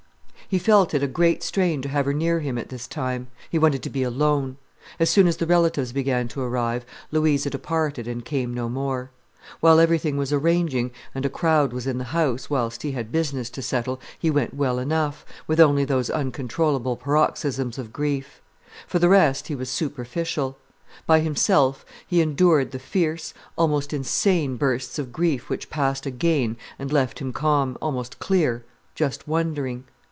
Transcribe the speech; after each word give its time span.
He 0.49 0.59
felt 0.59 0.93
it 0.93 1.01
a 1.01 1.07
great 1.07 1.43
strain 1.43 1.81
to 1.81 1.87
have 1.87 2.05
her 2.05 2.13
near 2.13 2.41
him 2.41 2.57
at 2.57 2.67
this 2.67 2.85
time. 2.85 3.27
He 3.49 3.57
wanted 3.57 3.81
to 3.83 3.89
be 3.89 4.03
alone. 4.03 4.57
As 4.99 5.09
soon 5.09 5.25
as 5.25 5.37
the 5.37 5.45
relatives 5.47 5.93
began 5.93 6.27
to 6.27 6.41
arrive, 6.41 6.85
Louisa 7.09 7.49
departed 7.49 8.05
and 8.05 8.25
came 8.25 8.53
no 8.53 8.67
more. 8.67 9.11
While 9.61 9.79
everything 9.79 10.17
was 10.17 10.33
arranging, 10.33 10.91
and 11.15 11.25
a 11.25 11.29
crowd 11.29 11.71
was 11.71 11.87
in 11.87 11.99
the 11.99 12.03
house, 12.11 12.49
whilst 12.49 12.81
he 12.83 12.91
had 12.91 13.13
business 13.13 13.49
to 13.51 13.61
settle, 13.61 14.01
he 14.19 14.29
went 14.29 14.53
well 14.53 14.77
enough, 14.77 15.25
with 15.47 15.61
only 15.61 15.85
those 15.85 16.09
uncontrollable 16.09 16.97
paroxysms 16.97 17.77
of 17.77 17.93
grief. 17.93 18.41
For 18.85 18.99
the 18.99 19.07
rest, 19.07 19.47
he 19.47 19.55
was 19.55 19.69
superficial. 19.69 20.57
By 21.07 21.21
himself, 21.21 21.85
he 22.05 22.19
endured 22.19 22.71
the 22.71 22.77
fierce, 22.79 23.33
almost 23.57 23.93
insane 23.93 24.57
bursts 24.57 24.99
of 24.99 25.13
grief 25.13 25.47
which 25.49 25.69
passed 25.69 26.05
again 26.05 26.57
and 26.77 26.91
left 26.91 27.19
him 27.19 27.31
calm, 27.31 27.77
almost 27.81 28.19
clear, 28.19 28.65
just 28.95 29.29
wondering. 29.29 29.85